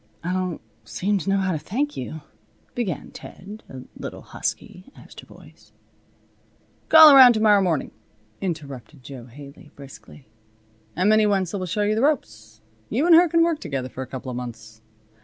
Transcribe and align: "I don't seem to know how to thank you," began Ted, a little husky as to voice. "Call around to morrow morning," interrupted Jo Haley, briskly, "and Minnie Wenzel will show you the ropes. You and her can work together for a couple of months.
"I 0.23 0.33
don't 0.33 0.61
seem 0.83 1.19
to 1.19 1.29
know 1.29 1.37
how 1.37 1.51
to 1.51 1.59
thank 1.59 1.95
you," 1.95 2.21
began 2.73 3.11
Ted, 3.11 3.61
a 3.69 3.83
little 3.95 4.23
husky 4.23 4.91
as 4.95 5.13
to 5.13 5.27
voice. 5.27 5.73
"Call 6.89 7.13
around 7.15 7.33
to 7.33 7.39
morrow 7.39 7.61
morning," 7.61 7.91
interrupted 8.41 9.03
Jo 9.03 9.25
Haley, 9.25 9.69
briskly, 9.75 10.27
"and 10.95 11.07
Minnie 11.07 11.27
Wenzel 11.27 11.59
will 11.59 11.67
show 11.67 11.83
you 11.83 11.93
the 11.93 12.01
ropes. 12.01 12.61
You 12.89 13.05
and 13.05 13.13
her 13.13 13.29
can 13.29 13.43
work 13.43 13.59
together 13.59 13.89
for 13.89 14.01
a 14.01 14.07
couple 14.07 14.31
of 14.31 14.37
months. 14.37 14.81